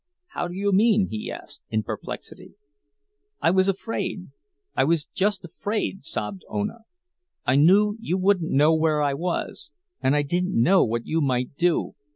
"How 0.29 0.47
do 0.47 0.55
you 0.55 0.71
mean?" 0.73 1.09
he 1.11 1.31
asked, 1.31 1.61
in 1.69 1.83
perplexity. 1.83 2.55
"I 3.39 3.51
was 3.51 3.67
afraid—I 3.67 4.83
was 4.83 5.05
just 5.05 5.45
afraid!" 5.45 6.05
sobbed 6.05 6.41
Ona. 6.49 6.85
"I 7.45 7.55
knew 7.57 7.97
you 7.99 8.17
wouldn't 8.17 8.49
know 8.49 8.73
where 8.73 9.03
I 9.03 9.13
was, 9.13 9.71
and 10.01 10.15
I 10.15 10.23
didn't 10.23 10.59
know 10.59 10.83
what 10.83 11.05
you 11.05 11.21
might 11.21 11.53
do. 11.55 11.93